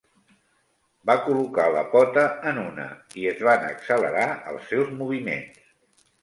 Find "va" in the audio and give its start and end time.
1.09-1.15